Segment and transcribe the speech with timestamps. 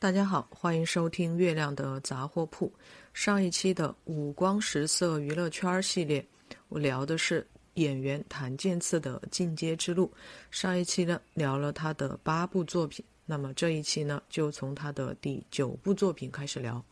[0.00, 2.72] 大家好，欢迎收听月亮的杂货铺。
[3.12, 6.26] 上一期的五光十色娱乐圈系列，
[6.70, 10.10] 我聊的是演员谭健次的进阶之路。
[10.50, 16.82] 上一期呢聊了他的八部作品，那么这一期呢就从他的第九部作品开始聊。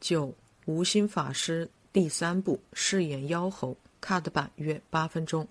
[0.00, 0.34] 九
[0.64, 5.46] 无心法师第三部饰演妖猴，cut 版约八分钟，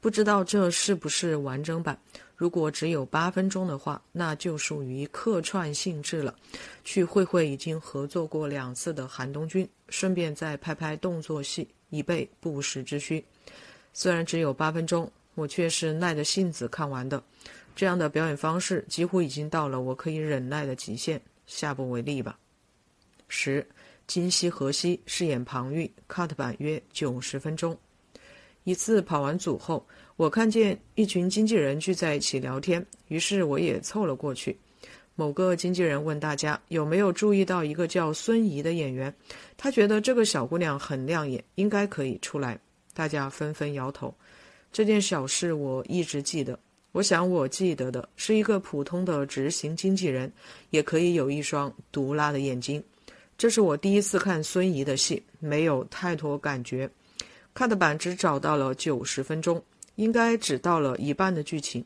[0.00, 2.00] 不知道这是不是完整版。
[2.36, 6.34] 如果只有八分钟的话，那就属于客串性质了。
[6.84, 13.24] 去会会已经合作过两次的韩东君，顺便再拍拍动作戏，以备不时之需。
[13.94, 17.22] 虽然只有八分钟，我却是耐着性子看完的。
[17.74, 22.38] 这样的表演方式几乎已经到了我可以忍耐的极限，下不为例吧。
[23.28, 23.66] 十
[24.06, 27.76] 金熙河西饰演庞玉，cut 版约九十分钟。
[28.66, 29.86] 一次跑完组后。
[30.16, 34.58] 我看见一群经纪人聚在一起聊天，于是我也凑了过去。
[35.14, 39.14] 某个经纪人问大家有没有注意到一个叫孙怡的演员，
[39.56, 42.58] 他觉得这个小姑娘很亮眼，应该可以出来。
[42.92, 44.12] 大家纷纷摇头。
[44.72, 46.58] 这件小事我一直记得。
[46.90, 50.32] 我想我记得的是一个普通的执行经纪人，
[50.70, 52.82] 也可以有一双毒辣的眼睛。
[53.38, 56.90] 这是我第一次看孙怡的戏，没有太多感觉。
[57.56, 59.64] 看的版只找到了九十分钟。
[59.94, 61.82] 应该只到了一半的剧情，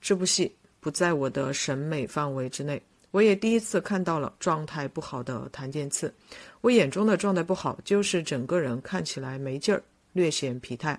[0.00, 2.80] 这部戏不在我的审美范围之内。
[3.10, 6.14] 我也第一次看到了状态不好的谭健次。
[6.60, 10.96] 我眼中的状态不好，就是整个人看起来没劲儿，略显疲态。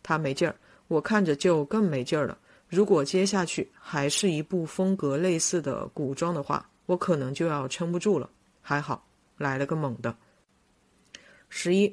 [0.00, 0.54] 他没劲儿，
[0.86, 2.38] 我看着就更没劲儿了。
[2.68, 8.30] 如果接下去还是一部风格类似的古装的话，我可能就要撑不住了。
[8.62, 9.04] 还好
[9.36, 10.16] 来了个猛的。
[11.48, 11.92] 十一，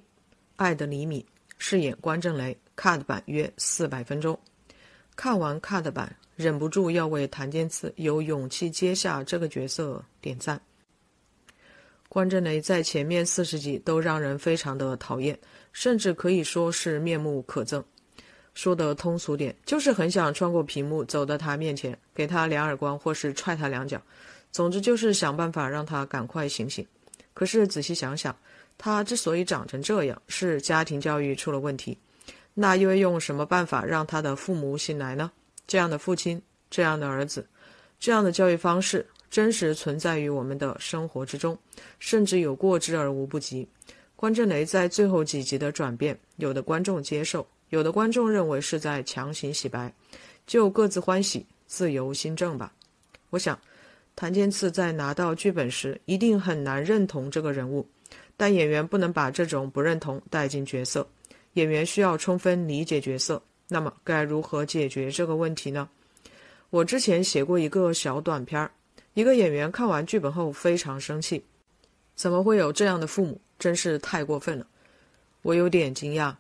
[0.58, 1.26] 爱的厘米
[1.58, 2.58] 饰演关正雷。
[2.78, 4.38] cut 版约四百分钟，
[5.16, 10.60] 看完 cut 版，忍不住要为谭健次有勇气接下这个角色点赞。
[12.10, 15.40] 关正雷在前面四十集都让人非常的讨厌，
[15.72, 17.82] 甚至可以说是面目可憎。
[18.54, 24.02] 说的通俗点，就是很想穿过屏幕走到他面前，给他两耳光或是踹他两脚，
[24.52, 26.86] 总之就是想办法让他赶快醒醒。
[27.34, 28.38] 可是仔细想想，
[28.78, 31.98] 他之所以长成这样，是家庭教育出了问题。
[32.54, 35.32] 那又用什么办法让他的父母醒来呢？
[35.68, 37.46] 这样的父亲，这样的儿子，
[38.00, 41.58] 这样的教育方式，真实存在于我们的生活之中，
[42.00, 43.68] 甚至有过之而无不及。
[44.16, 49.94] 关正雷在最后几集的转变，有的观众接受，有的观众认为是在强行洗白，
[50.48, 52.72] 就各自欢喜，自由心证吧。
[53.32, 53.60] 我想，
[54.16, 57.86] 谭健次在拿到剧本时，一定很难认同这个人物，
[58.38, 61.08] 但演员不能把这种不认同带进角色。
[61.54, 65.88] 演员需要充分理解角色，那么该如何解决这个问题呢？
[66.70, 68.70] 我之前写过一个小短片儿，
[69.14, 71.44] 一个演员看完剧本后非常生气，
[72.16, 73.40] 怎么会有这样的父母？
[73.58, 74.68] 真是太过分了！
[75.42, 76.36] 我有点惊讶，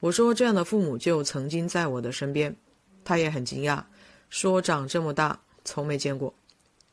[0.00, 2.56] 我说这样的父母就曾经在我的身边，
[3.04, 3.82] 他也很惊讶，
[4.30, 6.32] 说长这么大从没见过。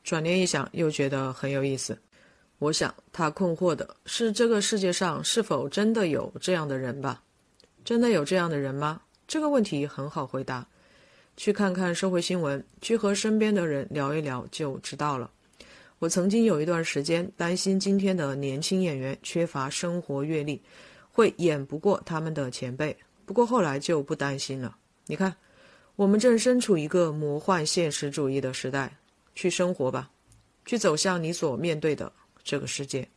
[0.04, 1.98] 转念一想，又觉得很有意思。
[2.62, 7.20] 我想他困惑的是这个世界上是否真的有这样的人吧。
[7.84, 9.02] 真的有这样的人吗？
[9.28, 10.64] 这个问题很好回答，
[11.36, 15.32] 去看看社会新闻，去和身边的人聊一聊就知道了。
[15.98, 20.62] 我曾经有一段时间担心今天的年轻演员缺乏生活阅历，
[21.12, 22.96] 会演不过他们的前辈。
[23.26, 24.78] 不过后来就不担心了。
[25.08, 25.36] 你看，
[25.96, 28.96] 我们正身处一个魔幻现实主义的时代，
[29.34, 30.12] 去生活吧，
[30.64, 32.12] 去走向你所面对的
[32.44, 33.08] 这个世界。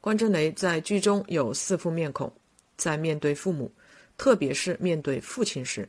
[0.00, 2.32] 关正雷在剧中有四副面孔。
[2.76, 3.70] 在面对父母，
[4.16, 5.86] 特别是面对父亲时，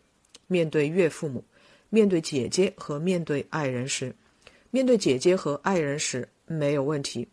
[0.47, 1.41] 面对岳父母，
[1.89, 4.13] 面对姐姐和面对爱人时，
[4.71, 7.25] 面对姐姐和爱人时没有问题，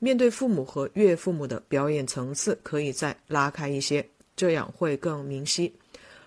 [0.00, 5.72] 面对父母和岳父母的表演层次可以再拉开一些，这样会更明晰。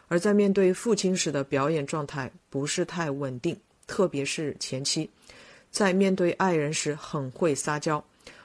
[0.07, 3.53] 而在面对父亲时的表演状态不是太稳定，
[3.85, 5.09] 特别是前期，
[5.71, 8.01] 在面对爱人时很会撒娇，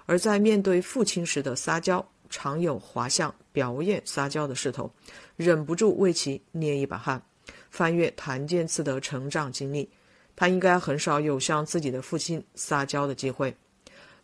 [0.06, 2.06] 而在面对父亲时的撒娇。
[2.34, 4.90] 常有滑向表演撒娇的势头，
[5.36, 7.22] 忍不住为其捏一把汗。
[7.70, 9.86] 翻阅谭健次的成长经历，
[10.34, 13.54] 他应该很少有向自己的父亲撒娇的机会。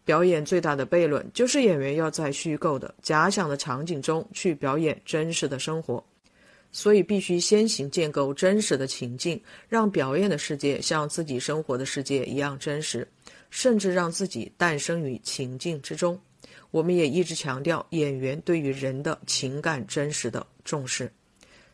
[0.06, 6.02] 表演最大的悖论就是演员要在虚构的假想的场景中去表演真实的生活，
[6.72, 9.38] 所以必须先行建构真实的情境，
[9.68, 13.06] 让表演的世界像自己生活的世界一样真实，
[13.50, 16.20] 甚至让自己诞生于情境之中。
[16.70, 21.10] 我们也一直强调演员对于人的情感真实的重视。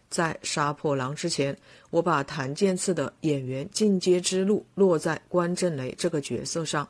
[0.08, 1.56] 在杀破狼之前，
[1.90, 6.88] 我把谭健次的演员进阶之路落在关正雷这个角色上，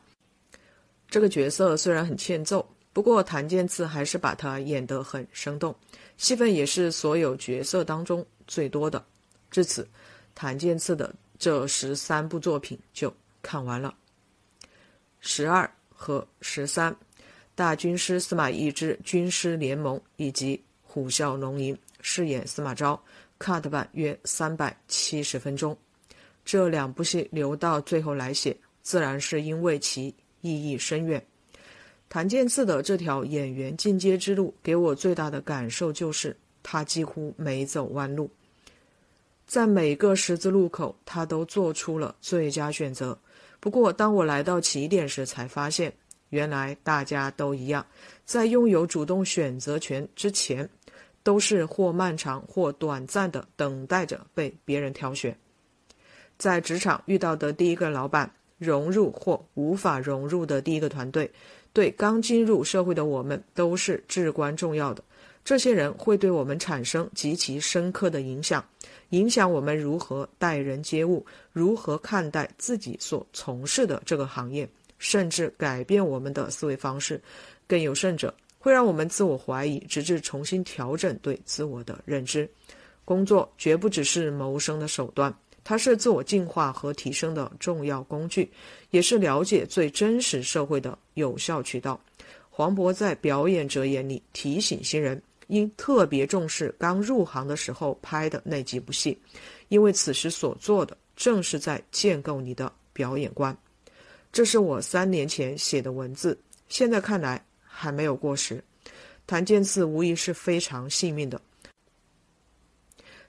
[1.09, 5.75] 这个角色虽然很欠揍，不过谭健次还是把他演得很生动，
[6.17, 9.03] 戏份也是所有角色当中最多的。
[9.49, 9.87] 至此，
[10.35, 13.11] 谭健次的这十三部作品就
[13.41, 13.95] 看完了。
[15.27, 16.95] 十二和十三，
[17.55, 23.01] 大军师司马懿之军师联盟以及虎啸龙吟饰演司马昭
[23.39, 25.75] ，cut 版约三百七十分钟。
[26.45, 31.25] 这两部戏留到最后来写，自然是因为其意义深远。
[32.07, 38.29] 谭健次的这条演员进阶之路，给我最大的感受就是他几乎没走弯路，
[39.47, 43.17] 在每个十字路口，他都做出了最佳选择。
[43.65, 45.91] 不过，当我来到起点时，才发现
[46.29, 47.83] 原来大家都一样，
[48.23, 50.69] 在拥有主动选择权之前，
[51.23, 55.35] 都是或漫长或短暂的等待着被别人挑选。
[56.37, 61.27] 在职场遇到的第一个老板，融入或无法融入的第一个团队，
[61.73, 65.03] 对刚进入社会的我们都是至关重要的。
[65.43, 68.63] 这些人会对我们产生极其深刻的影响，
[69.15, 74.67] 影响我们如何待人接物，如何看待自己所从事的这个行业，
[74.99, 77.21] 甚至改变我们的思维方式。
[77.65, 82.49] 更有甚者，会让我们自我怀疑，直至重新调整对自我的认知。
[83.05, 85.33] 工作绝不只是谋生的手段。
[85.63, 88.51] 它是自我进化和提升的重要工具，
[88.91, 91.99] 也是了解最真实社会的有效渠道。
[92.49, 99.17] 黄渤在《表演者眼》里提醒新人，应特别重视刚入行的时候拍的那几部戏，
[99.67, 103.55] 因为此时所做的正是在建构你的表演观。
[104.31, 106.37] 这是我三年前写的文字，
[106.67, 108.63] 现在看来还没有过时。
[109.27, 111.41] 谭健次无疑是非常幸运的。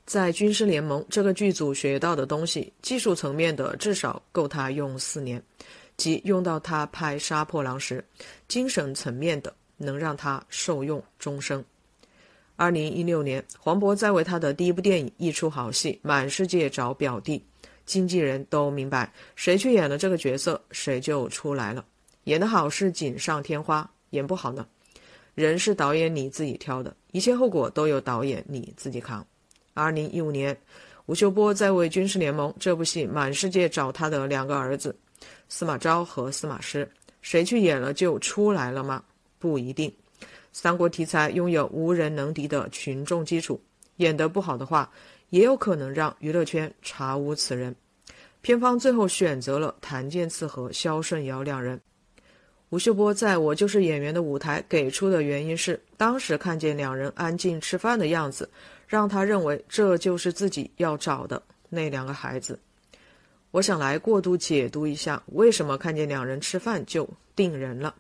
[0.05, 5.43] 在军师联盟这个剧组学到的东西，技术层面的至少够他用四年，
[5.97, 7.99] 即用到他拍《杀破狼》时；
[8.47, 11.65] 精神层面的能让他受用终生。
[12.57, 17.45] 二零一六年，黄渤在为他的第一部电影一出好戏，满世界找表弟，
[17.85, 21.85] 经纪人都明白，谁去演了这个角色，谁就出来了。
[22.25, 24.67] 演得好是锦上添花，演不好呢，
[25.35, 29.25] 人是导演你自己挑的，一切后果都由导演你自己扛。
[29.75, 30.59] 二零一五年，
[31.05, 34.97] 吴秀波在为《军事联盟》这部戏满世界找他的两个儿子，
[35.51, 39.05] 司马昭和司马师，谁去演了就出来了吗？
[39.39, 39.93] 不一定。
[40.59, 43.61] 三国题材拥有无人能敌的群众基础，
[43.97, 44.91] 演得不好的话，
[45.29, 47.77] 也有可能让娱乐圈查无此人。
[48.41, 51.79] 片方最后选择了谭健次和肖顺尧两人。
[52.71, 58.49] 吴秀波在我就是演员的舞台给出的原因是，当时看见两人安静吃饭的样子。
[58.87, 62.59] 让他认为这就是自己要找的那两个孩子。
[63.51, 67.95] 我想来过度解读一下，为什么看见两人吃饭就定人了？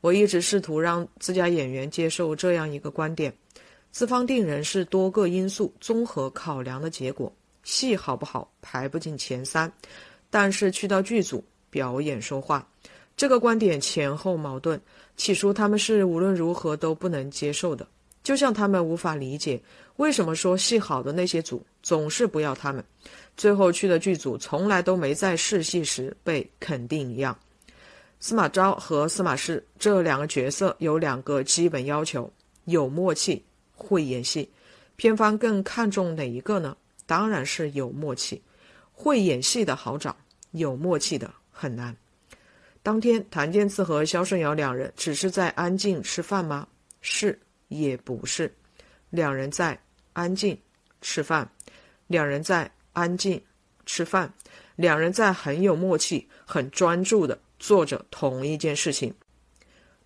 [0.00, 3.32] 我一直试图让自家演员接受这样一个观点：
[3.90, 7.32] 资方定人是多个因素综合考量的结果。
[7.62, 9.70] 戏好不好排不进前三，
[10.30, 12.66] 但是去到剧组表演说话，
[13.14, 14.80] 这个观点前后矛盾。
[15.16, 17.86] 起初他们是无论如何都不能接受的。
[18.22, 19.60] 就像他们无法理解
[19.96, 22.82] 为什么说戏好的那些组总是不要他们，
[23.36, 27.38] 最后去的剧组从来都没在试戏时被肯定一样。
[28.20, 32.30] 司马昭和司马氏这两个角色有两个基本要求：
[32.66, 33.42] 有默契，
[33.74, 34.48] 会演戏。
[34.96, 36.76] 片方更看重哪一个呢？
[37.06, 38.40] 当然是有默契。
[38.92, 40.14] 会演戏的好找，
[40.50, 41.96] 有默契的很难。
[42.82, 46.68] 当天，谭健次和肖顺尧两人只是在安静吃饭吗？
[47.00, 47.36] 是。
[47.68, 48.52] 也不是，
[49.10, 49.80] 两人在
[50.12, 50.58] 安静
[51.00, 51.48] 吃饭，
[52.08, 53.40] 两人在安静
[53.86, 54.28] 吃饭，
[54.74, 59.14] 两人在很有默契、很专注的做着同一件事情，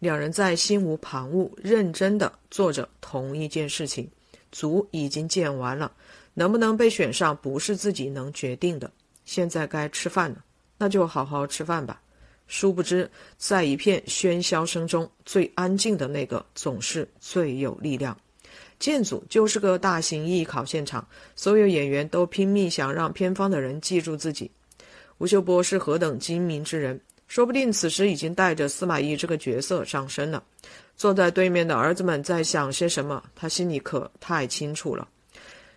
[0.01, 4.07] 两人在心无旁骛、认真的做着同一件事情。
[4.53, 5.91] 组已经建完了，
[6.35, 8.89] 能不能被选上不是自己能决定的。
[9.25, 10.45] 现在该吃饭了，
[10.79, 12.01] 那就好好吃饭吧。
[12.47, 18.17] 殊不知，在一片喧嚣声中，最安静的那个总是最有力量。
[18.79, 24.51] 建组就是个大型艺考现场，所有演员都拼命想让片方的人记住自己。
[25.19, 30.43] 吴秀波是何等精明之人，说不定此时已经带着司马懿这个角色上身了。
[30.97, 35.09] 坐在对面的儿子们在想些什么，他心里可太清楚了。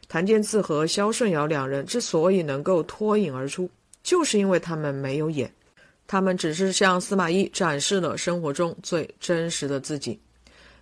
[0.07, 3.69] 谭健次和肖顺尧两人之所以能够脱颖而出，
[4.03, 5.51] 就是因为他们没有演。
[6.05, 10.17] 他们只是向司马懿展示了生活中最真实的自己。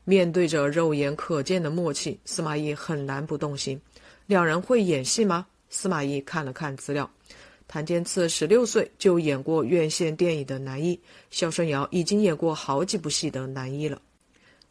[0.03, 3.81] 面对着肉眼可见的默契，司马懿很难不动心。
[4.27, 5.47] 两人会演戏吗？
[5.69, 7.09] 司马懿看了看资料，
[7.67, 10.99] 谭健次十六岁就演过院线电影的男一，
[11.31, 14.01] 肖顺尧已经演过好几部戏的男一了。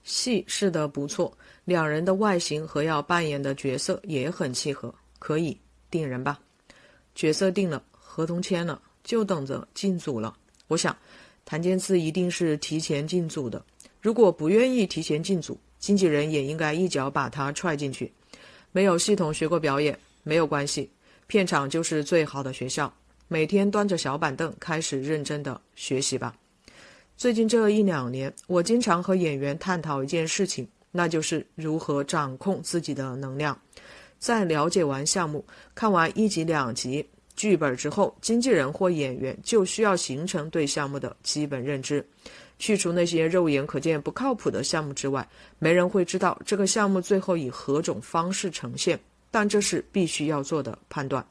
[0.04, 5.58] 戏试得不错，两人的外形和要扮演的角色也很契合，可以
[5.90, 6.38] 定人吧。
[7.14, 10.34] 角色定了，合同签了，就等着进组了。
[10.68, 10.96] 我想，
[11.44, 13.64] 谭健次一定是提前进组的。
[14.00, 18.12] 如果不愿意提前进组，经纪人也应该一脚把他踹进去。
[18.72, 20.90] 没有系统学过表演没有关系，
[21.26, 22.92] 片场就是最好的学校。
[23.28, 26.34] 每天端着小板凳，开始认真的学习吧。
[27.16, 33.58] 最近这一两年，我经常和演员探讨一件事情，那就是如何掌控自己的能量。
[34.18, 42.06] 在了解完项目、看完一集两集剧本之后，经纪人或演员就需要形成对项目的基本认知。
[42.58, 45.26] 去除那些肉眼可见不靠谱的项目之外，
[45.58, 48.98] 没人会知道这个项目最后以何种方式呈现。
[49.34, 51.26] 但这是必须要做的判断。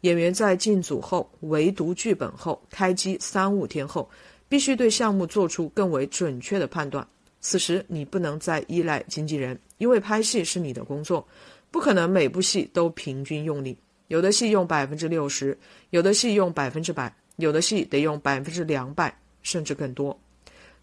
[0.00, 4.08] 演员在进组后，围读剧本后，开机三五天后。
[4.48, 7.06] 必须对项目做出更为准确的判断。
[7.38, 11.28] 此时你不能再依赖经纪人，因为拍戏是你的工作，
[11.70, 13.76] 不可能每部戏都平均用力。
[14.06, 15.54] 有的戏用百分之六十，
[15.90, 20.18] 有的戏用百分之百，有的戏得用百分之两百，甚至更多。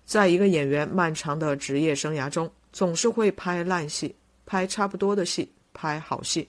[0.05, 4.13] 在一个演员漫长的职业生涯中，总是会拍烂戏，
[4.45, 6.48] 拍差不多的戏，拍好戏，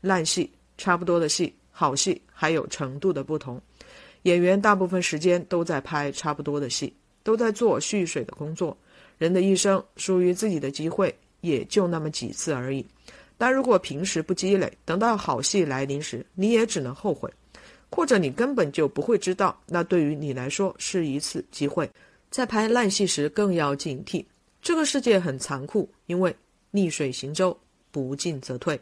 [0.00, 3.60] 烂戏，差不多的戏，好戏，还有程度的不同。
[4.22, 8.74] 演员大部分时间都在拍差不多的戏，都在做蓄水的工作。
[9.18, 12.86] 人的一生属于自己的机会也就那么几次而已。
[13.36, 17.28] 但如果平时不积累，等到好戏来临时，你也只能后悔，
[17.90, 21.90] 或者你根本就不会知道，那对于你来说是一次机会。
[22.30, 24.24] 在拍烂戏时更要警惕，
[24.62, 26.34] 这个世界很残酷，因为
[26.70, 27.56] 逆水行舟，
[27.92, 28.80] 不进则退。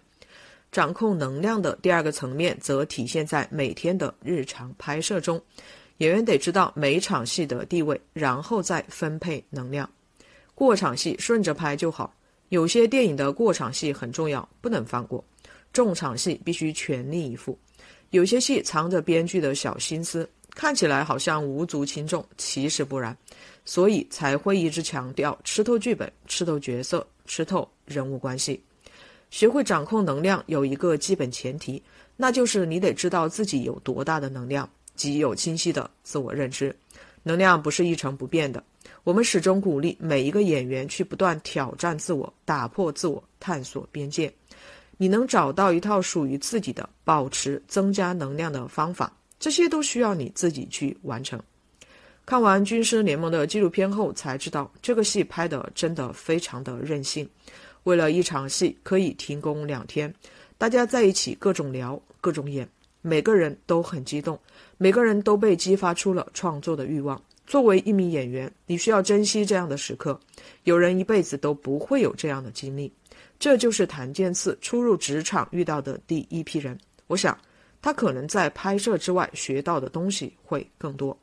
[0.72, 5.38] 掌控能量的第二个层面，则体现在每天的日常拍摄中。
[5.98, 9.90] 演员得知道每场戏的地位，然后再分配能量。
[10.54, 12.14] 过场戏顺着拍就好，
[12.48, 15.22] 有些电影的过场戏很重要，不能放过。
[15.72, 17.58] 重场戏必须全力以赴。
[18.10, 23.16] 有些戏藏着编剧的小心思，看起来好像无足轻重，其实不然。
[23.64, 28.62] 所以才会一直强调吃透剧本、吃透角色、吃透人物关系。
[29.30, 31.82] 学会掌控能量有一个基本前提，
[32.16, 36.74] 那就是你得知道自己有多大的能量，即有清晰的自我认知。
[37.22, 38.62] 能量不是一成不变的，
[39.04, 44.32] 我们始终鼓励每一个演员去不断挑战自我，打破自我，探索边界。
[44.96, 51.40] 你能找到一套属于自己的保持、增加能量的方法，这些都需要你自己去完成。
[52.26, 57.28] 看完《军师联盟》的纪录片后，才知道这个戏拍的真的非常的任性。
[57.84, 60.12] 为了一场戏可以停工两天，
[60.58, 62.68] 大家在一起各种聊、各种演，
[63.02, 64.38] 每个人都很激动，
[64.76, 67.20] 每个人都被激发出了创作的欲望。
[67.46, 70.18] 作为一名演员，你需要珍惜这样的时刻。
[70.64, 72.92] 有人一辈子都不会有这样的经历，
[73.40, 76.78] 这就是谭健次初入职场遇到的第一批人。
[77.08, 77.36] 我想，
[77.82, 81.18] 他可能在拍摄之外学到的东西会更多。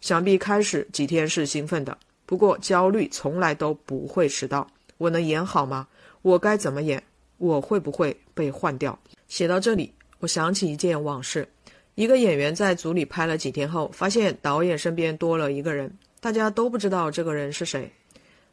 [0.00, 4.64] 想必开始几天是兴奋的，不过焦虑从来都不会迟到。
[4.98, 5.86] 我能演好吗？
[6.22, 7.02] 我该怎么演？
[7.38, 8.98] 我会不会被换掉？
[9.28, 11.46] 写到这里，我想起一件往事：
[11.94, 17.92] 一个演员在组里拍了几天后，发现导演身边多了一个人，大家都不知道这个人是谁。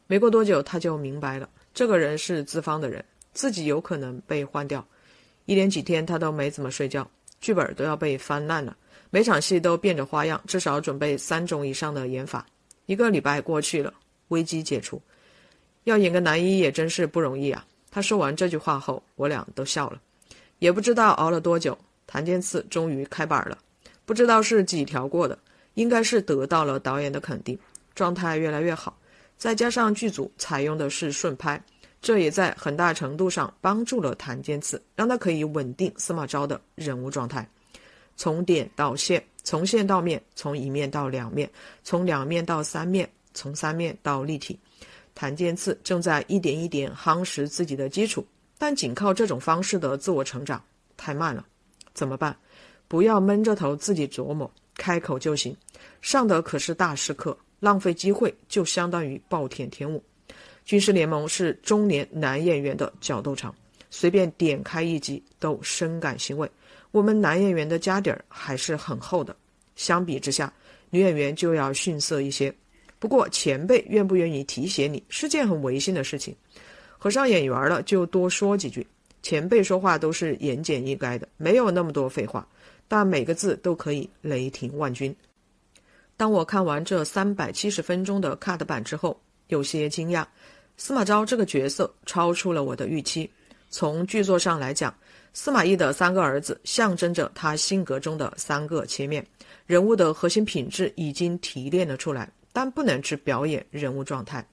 [0.07, 4.85] 没过多久，他就明白了，这个人是资方的人，自己有可能被换掉。
[5.45, 7.09] 一连几天，他都没怎么睡觉，
[7.39, 8.75] 剧本都要被翻烂了，
[9.09, 12.45] 每场戏都变着花样，至少准备三种以上的演法。
[12.85, 13.93] 一个礼拜过去了，
[14.27, 15.01] 危机解除。
[15.83, 17.65] 要演个男一也真是不容易啊！
[17.91, 20.01] 他说完这句话后，我俩都笑了。
[20.59, 23.57] 也不知道熬了多久，谭健次终于开板了。
[24.05, 25.37] 不知道是几条过的，
[25.73, 27.57] 应该是得到了导演的肯定，
[27.93, 28.97] 状态越来越好。
[29.37, 31.61] 再加上剧组采用的是顺拍，
[32.01, 37.47] 这也在很大程度上帮助了谭健次，让他可以稳定司马昭的人物状态。
[38.15, 41.49] 从点到线，从线到面，从一面到两面，
[41.83, 44.57] 从两面到三面，从三面到立体。
[45.15, 48.25] 谭健次正在一点一点夯实自己的基础，
[48.57, 50.63] 但仅靠这种方式的自我成长
[50.97, 51.45] 太慢了，
[51.93, 52.35] 怎么办？
[52.87, 55.55] 不要闷着头自己琢磨，开口就行。
[56.01, 60.03] 上的可是大师课，浪费机会就相当于暴殄天物。
[60.65, 63.53] 军师联盟是中年男演员的角斗场，
[63.89, 66.49] 随便点开一集都深感欣慰。
[66.91, 69.35] 我们男演员的家底儿还是很厚的，
[69.75, 70.51] 相比之下，
[70.89, 72.53] 女演员就要逊色一些。
[73.03, 76.33] 不过前辈愿不愿意提携你是件很违心的事情，
[76.97, 78.87] 合上眼缘了就多说几句。
[79.21, 82.47] 前辈说话都是言简意赅的，没有那么多废话。
[82.87, 85.13] 但每个字都可以雷霆万钧。
[86.15, 90.25] 当我看完这三百七十分钟的 cut 版之后，有些惊讶，
[90.77, 93.29] 司马昭这个角色超出了我的预期。
[93.69, 94.95] 从剧作上来讲，
[95.33, 99.27] 司马懿的三个儿子象征着他性格中的三个切面，
[99.65, 104.47] 人物的核心品质已经提炼了出来，但不能只表演人物状态。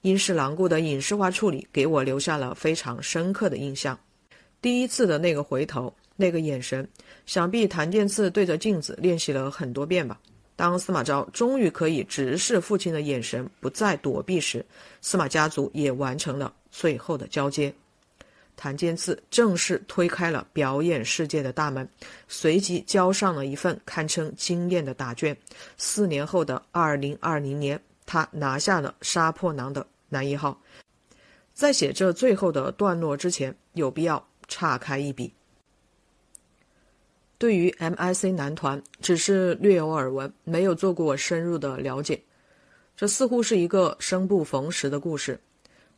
[0.00, 3.98] 阴视狼顾的影视化处理给我留下了非常深刻的印象。
[4.62, 6.88] 第一次的那个回头，那个眼神，
[7.26, 10.18] 想必谭健次对着镜子练习了很多遍吧。
[10.56, 14.64] 当司马昭终于可以直视父亲的眼神，不再躲避时，
[15.00, 17.72] 司马家族也完成了最后的交接。
[18.60, 21.88] 谭健次正式推开了表演世界的大门，
[22.28, 25.34] 随即交上了一份堪称惊艳的答卷。
[25.78, 30.60] 四年后的二零二零年，他拿下了《杀破狼》的男一号。
[31.54, 35.32] 在写这最后的段落之前，有必要岔开一笔。
[37.38, 42.22] 对于 MIC 男团，只是略有耳闻，没有做过深入的了解。
[42.94, 45.40] 这似乎是一个生不逢时的故事。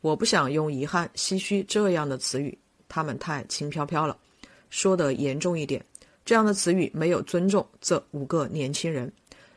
[0.03, 2.57] 我不想用遗憾、唏嘘这样的词语，
[2.89, 4.17] 他们太轻飘飘了。
[4.69, 5.81] 说的严重一点，
[6.25, 9.09] 这样的词语没有尊重这五个年轻人。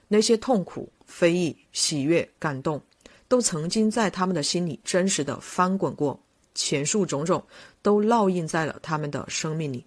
[0.06, 2.80] 那些痛苦、非议、喜悦、感动，
[3.26, 6.16] 都曾经在他们的心里真实的翻滚过。
[6.54, 7.44] 前述种种，
[7.82, 9.84] 都烙印在了他们的生命里。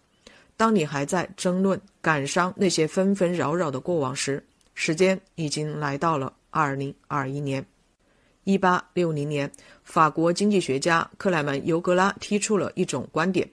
[0.57, 7.65] 当你还在争论、感伤那些纷纷扰扰的过往时，时间已经来到了二零二一年。
[8.49, 9.51] 一八六零年，
[9.83, 13.47] 法国经济学家克莱门·尤格拉提出了一种观点，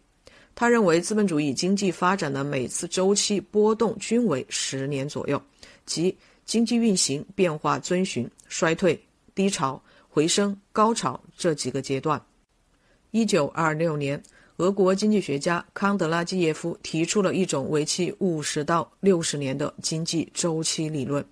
[0.54, 5.38] 他认为资本主义经济发展的每次周期波动均为十年左右，
[5.84, 8.98] 即经济运行变化遵循衰退、
[9.34, 12.18] 低潮、回升、高潮这几个阶段。
[13.10, 14.22] 一九二六年，
[14.56, 21.22] 俄国经济学家康德拉基耶夫提出了一种为期五十到六十年的经济周期理论。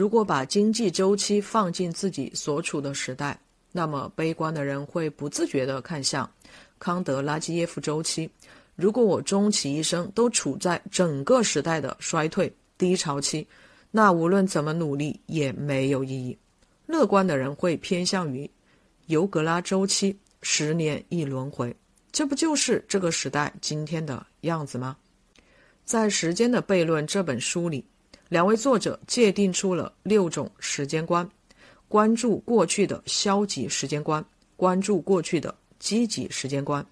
[0.00, 3.38] 如果把经济周期放进自己所处的时代，
[3.70, 6.26] 那么悲观的人会不自觉地看向
[6.78, 8.26] 康德拉基耶夫周期。
[8.76, 13.46] 如果我终其一生都处在整个时代的衰退低潮期，
[13.90, 16.34] 那无论怎么努力也没有意义。
[16.86, 18.50] 乐观的人会偏向于
[19.08, 21.76] 尤格拉周期，十年一轮回。
[22.10, 24.96] 这不就是这个时代今天的样子吗？
[25.84, 27.84] 在《时间的悖论》这本书里。
[28.30, 31.28] 两位作者界定出了六种时间观：
[31.88, 36.86] 关注过去的消极时间观，关注过去的积极时间观，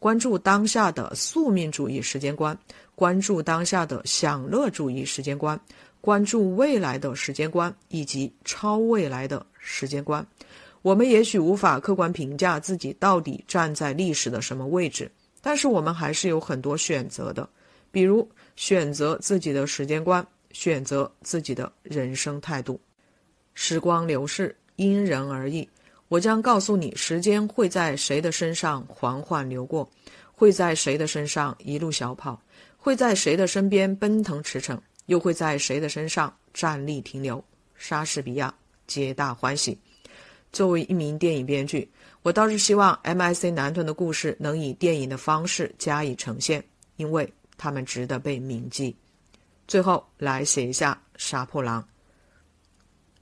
[0.00, 2.58] 关注当下的宿命主义时间观，
[2.96, 5.58] 关注当下的享乐主义时间观，
[6.00, 10.26] 关注未来的时间观以及超未来的时间观。
[10.82, 15.08] 我们也许无法客观评价自己到底站在历史的什么位置，
[15.40, 17.48] 但是我们还是有很多选择的，
[17.92, 20.26] 比如选择自己的时间观。
[20.52, 22.80] 选择自己的人生态度。
[23.54, 25.68] 时光流逝，因人而异。
[26.08, 29.88] 我将告诉你，时间会在谁的身上缓缓流过，
[30.32, 32.40] 会在谁的身上一路小跑，
[32.76, 37.42] 会在谁的身边奔腾驰骋，又会在谁的身上站立停留。
[37.76, 38.52] 莎士比亚，
[38.86, 39.78] 皆大欢喜。
[40.52, 41.88] 作为一名电影编剧，
[42.22, 46.64] 我倒是希望 M.I.C 男团的故事能以电影的方式加以呈现，
[46.96, 48.96] 因为他们值得被铭记。
[49.70, 51.80] 最后来写一下《杀破狼》。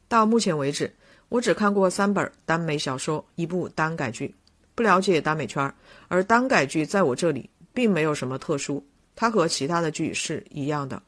[0.08, 0.90] 到目前为止，
[1.28, 4.34] 我只看过三本耽美小说，一部耽改剧，
[4.74, 5.70] 不了解耽美圈
[6.08, 8.82] 而耽改剧在我这里并没有什么特殊，
[9.14, 11.02] 它和其他的剧是一样的。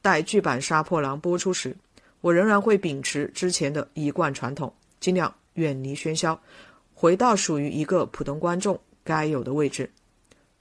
[0.00, 1.76] 待剧版《杀破狼》播出时，
[2.22, 6.40] 我仍然会秉持之前的一贯传统，尽量远离喧嚣，
[6.94, 9.90] 回到属于一个普通观众该有的位置。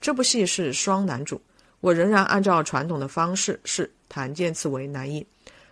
[0.01, 1.41] 这部戏是双男主。
[1.85, 5.23] 我仍然按照传统的方式是谭健次为男一，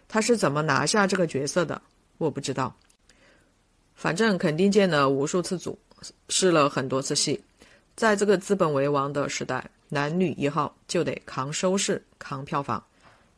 [0.07, 1.81] 他是怎么拿下这个角色的？
[2.19, 2.71] 我不知道。
[3.95, 5.75] 反正肯定见了无数次组，
[6.29, 7.43] 试了很多次戏。
[7.95, 12.83] 在这个资本为王的时代，男女一号就得扛收视、扛票房。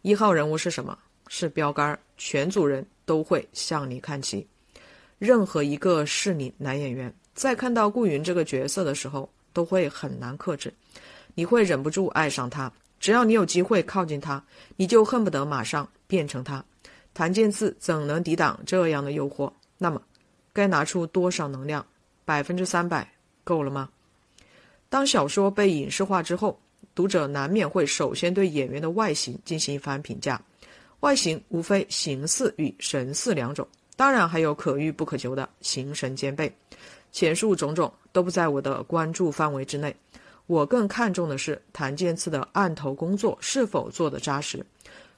[0.02, 0.98] 一号人物是什么？
[1.30, 4.46] 是标杆，全组人都会向你看齐。
[5.18, 10.74] 任何一个适龄男演员在看到顾云这个角色的时候，都会很难克制。
[11.36, 14.44] 你会忍不住爱上他，只要你有机会靠近他，
[14.76, 16.64] 你就恨不得马上变成他。
[17.14, 19.52] 谭健次怎能抵挡这样的诱惑？
[19.78, 20.02] 那么，
[20.52, 21.86] 该拿出多少能量？
[22.26, 23.08] 百分之三百
[23.44, 23.88] 够了吗？
[24.90, 26.60] 当小说被影视化之后，
[26.96, 30.42] 读者难免会首先对演员的外形进行一番评价。
[31.02, 36.52] 外形无非形似与神似两种，当然还有可遇不可求的形神兼备。
[37.12, 39.96] 前述种种都不在我的关注范围之内。
[40.48, 44.66] 我更看重的是谭健次的案头工作是否做得扎实。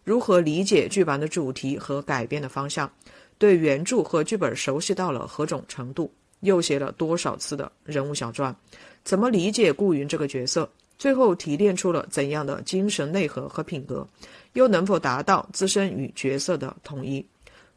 [0.03, 2.89] 如何理解剧版的主题和改编的方向，
[3.37, 6.09] 对原著和剧本熟悉到了何种程度，
[6.39, 8.55] 又写了多少次的人物小传，
[9.03, 14.07] 怎么理解顾云这个角色，最后提炼出了怎样的精神内核和品格，
[14.53, 17.25] 又能否达到自身与角色的统一？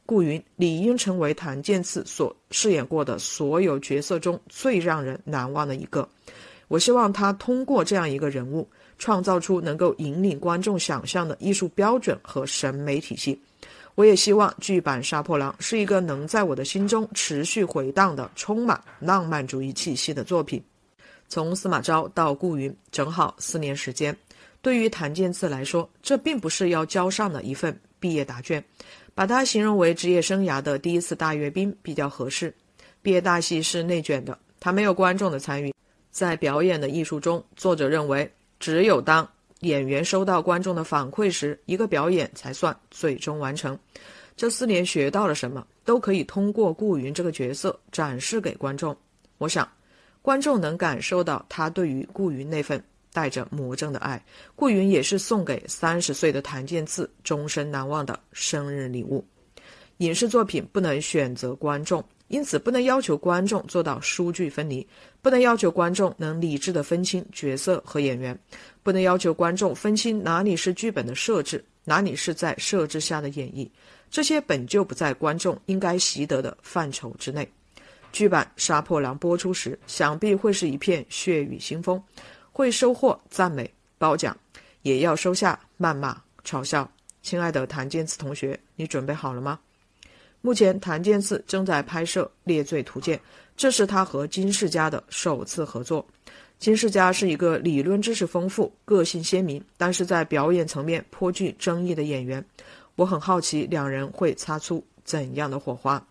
[0.07, 6.09] 顾云理应成为谭健次所饰演过的所有角色中最让人难忘的一个。
[6.71, 8.67] 我希望他通过这样一个人物。
[9.03, 13.41] 创造出能够引领观众想象的艺术标准和审美体系。
[13.95, 20.63] 我也希望剧版《杀破狼》是一个能在我的心中持续回荡的、充满浪漫主义气息的作品。
[21.31, 24.15] 从司马昭到顾云，正好四年时间。
[24.61, 28.63] 对于谭健次来说，这并不是要交上的一份毕业答卷，
[29.15, 32.55] 把它形容为职业生涯的第一次大阅兵比较合适。
[33.01, 35.73] 毕业大戏是内卷的，他没有观众的参与。
[36.11, 38.31] 在表演的艺术中，作者认为。
[38.59, 39.27] 只有当
[39.61, 43.79] 演员收到观众的反馈时，一个表演才算最终完成。
[44.37, 48.95] 这四年学到了什么，都可以通过顾云这个角色展示给观众。
[49.39, 49.67] 我想，
[50.21, 54.23] 观众能感受到他对于顾云那份带着魔怔的爱。
[54.55, 59.25] 顾云也是送给三十岁的谭健次终身难忘的生日礼物。
[59.99, 62.05] 影视作品不能选择观众。
[62.31, 64.87] 因此，不能要求观众做到书剧分离，
[65.21, 68.39] 不能要求观众能理智的分清角色和演员，
[68.85, 73.69] 不能要求观众分清哪里是剧本的设置，哪里是在设置下的演绎。
[74.13, 77.47] 这些本就不在观众应该习得的范畴之内。
[78.13, 82.01] 剧版《杀破狼》播出时，想必会是一片血雨腥风，
[82.53, 84.37] 会收获赞美褒奖，
[84.83, 86.89] 也要收下谩骂嘲笑。
[87.23, 89.59] 亲爱的谭健次同学，你准备好了吗？
[90.43, 93.19] 目前，谭健次正在拍摄《猎罪图鉴》，
[93.57, 96.05] 这是他和金世佳的首次合作。
[96.59, 102.45] 金世佳是一个理论知识丰富、个性鲜明，但是在表演层面颇具争议的演员。
[102.97, 106.03] 我很好奇两人会擦出怎样的火花。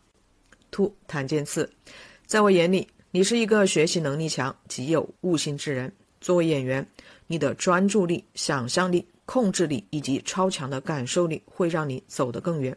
[0.72, 1.68] two 谭健次，
[2.28, 5.92] 在我眼里，你是一个学习能力强、极有悟性之人。
[6.22, 6.88] 作为演员，
[7.26, 12.76] 你的专注力、想象力、控制力以及超强的感受力，会让你走得更远。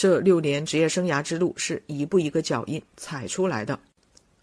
[0.00, 3.78] 这六年职业生涯之路是一步一个脚印踩出来的，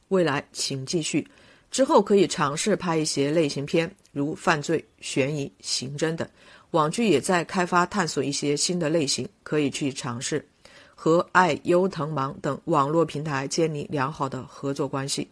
[0.10, 1.28] 未来请继续，
[1.72, 6.30] 之后可以尝试拍一些类型片，如犯罪、悬疑、刑侦等。
[6.70, 10.48] 网剧也在开发探索一些新的类型，可以去尝试。
[10.94, 15.28] 和爱优腾芒等网络平台建立良好的合作关系，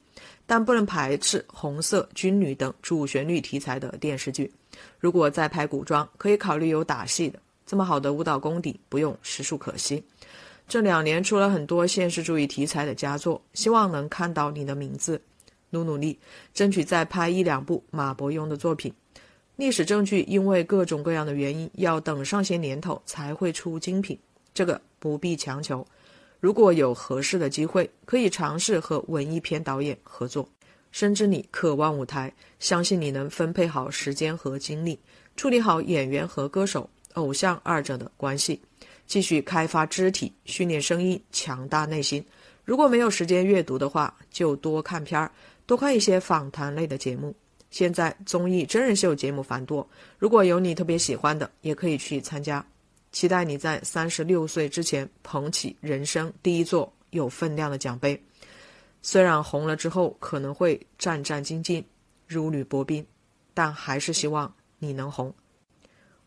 [0.48, 4.52] 但不能排斥红色、军旅等主旋律题材的电视剧。
[4.98, 7.38] 如果再拍古装，可以考虑有打戏的。
[7.68, 10.04] 这么好的舞蹈功底，不用实属可惜。
[10.68, 15.22] 这两年出了很多现实主义题材的佳作，希望能看到你的名字。
[15.70, 16.18] 努努力，
[16.54, 18.94] 争取再拍一两部马伯庸的作品。
[19.58, 24.18] 历史证据因为各种各样的原因，要等上些年头才会出精品，
[24.54, 25.86] 这个不必强求。
[26.40, 30.48] 如果有合适的机会，可以尝试和文艺片导演合作。
[30.92, 35.00] 深知你渴望舞台，相信你能分配好时间和精力，
[35.36, 36.90] 处理好演员和歌手。
[37.16, 38.62] 偶像二者的关系，
[39.06, 42.26] 继续开发肢体，训练声音，强大内心。
[42.64, 45.32] 如果没有时间阅读的话，就多看片儿，
[45.66, 47.36] 多看一些访谈类的节目。
[47.70, 49.88] 现在综艺真人秀节目繁多，
[50.18, 52.66] 如果有你特别喜欢的，也可以去参加。
[53.12, 58.22] 期待你在三十六岁之前捧起人生第一座有分量的奖杯。
[59.02, 61.84] 虽然红了之后可能会战战兢兢，
[62.28, 63.06] 如履薄冰，
[63.54, 65.34] 但还是希望你能红。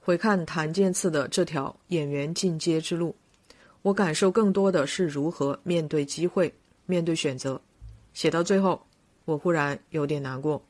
[0.09, 3.14] 回看谭健次的这条演员进阶之路，
[3.83, 6.51] 我感受更多的是如何面对机会、
[6.87, 7.61] 面对选择。
[8.14, 8.83] 写到最后，
[9.27, 10.64] 我忽然有点难过。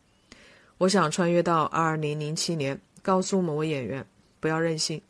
[0.79, 4.05] 我想穿越到二零零七年，告诉某位演员
[4.41, 5.01] 不要任性，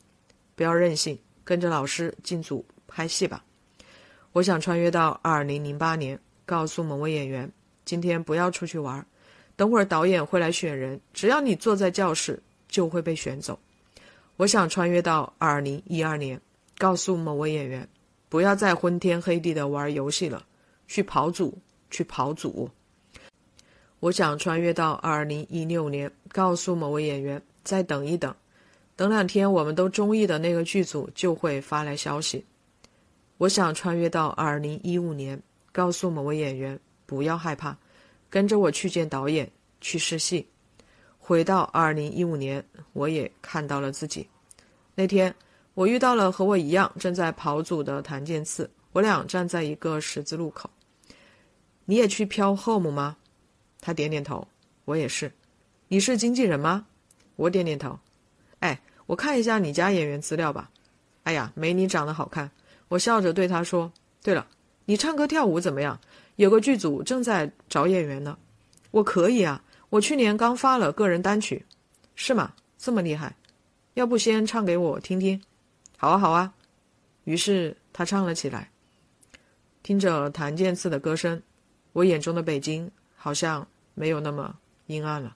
[0.55, 3.43] 不要任性，跟着老师进组拍戏吧。
[4.33, 7.51] 我想穿越到二零零八年，告诉某位演员
[7.87, 9.07] 今天不要出去玩，
[9.57, 12.39] 等会儿导演会来选人，只要你坐在教室，
[12.69, 13.59] 就会被选走。
[14.39, 16.41] 我想穿越到二零一二年，
[16.77, 17.87] 告诉某位演员，
[18.29, 20.47] 不要再昏天黑地的玩游戏了，
[20.87, 21.59] 去跑组，
[21.91, 22.71] 去跑组。
[23.99, 28.33] 我想穿越到二零一六年，告诉某位演员，再等一等，
[28.95, 32.47] 等两天我们都中意的那个剧组就会发来消息。
[33.39, 37.77] 我想穿越到二零一五年，告诉某位演员，不要害怕，
[38.31, 40.47] 跟着我去见导演，去试戏。
[41.29, 42.65] 回到二零一五年，
[42.95, 44.27] 我也看到了自己。
[44.95, 45.35] 那天，
[45.75, 50.71] 我遇到了和我一样正在跑组的谭健次，我俩站在一个十字路口。
[51.85, 53.15] 你也去飘 home 吗？
[53.79, 54.49] 他点点头。
[54.87, 55.31] 我也是。
[55.89, 56.87] 你是经纪人吗？
[57.37, 57.99] 我点点头。
[58.61, 60.71] 哎，我看一下你家演员资料吧。
[61.25, 62.51] 哎呀，没你长得好看。
[62.89, 63.93] 我笑着对他说
[64.25, 64.47] ：“对了，
[64.87, 66.01] 你唱歌跳舞怎么样？
[66.37, 68.39] 有个剧组正在找演员呢。”
[68.93, 71.65] 我可以啊，我去年刚发了个人单曲，
[72.15, 72.53] 是吗？
[72.77, 73.35] 这么厉害，
[73.95, 75.41] 要不先唱给我听听？
[75.97, 76.53] 好啊，好啊。
[77.25, 78.71] 于是他唱了起来。
[79.83, 81.43] 听着谭健次的歌声，
[81.93, 84.55] 我眼中的北京好像没有那么
[84.87, 85.35] 阴暗了。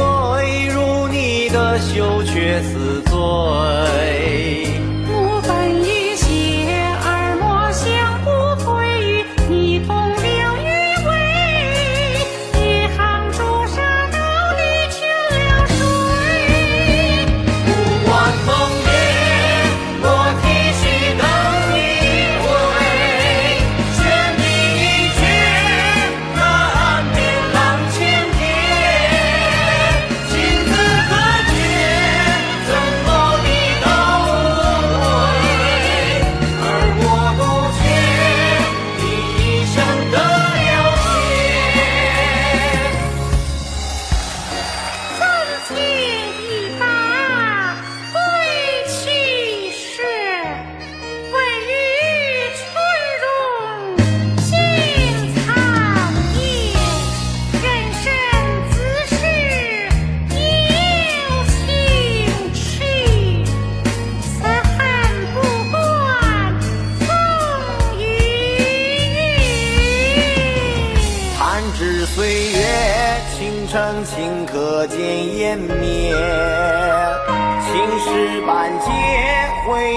[0.00, 4.89] 余晖，如你的羞却似醉。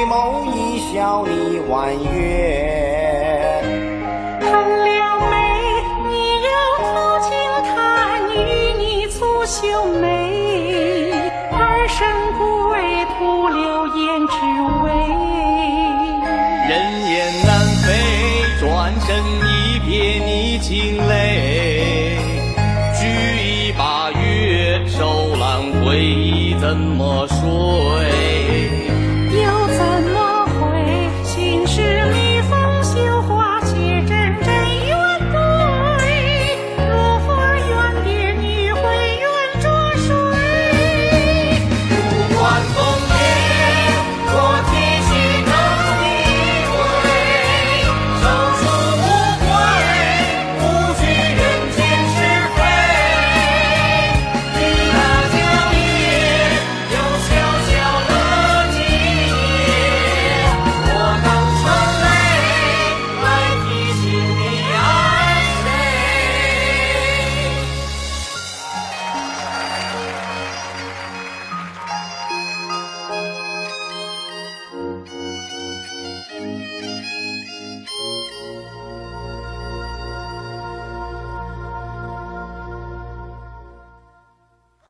[0.03, 2.82] 回眸一笑你婉约。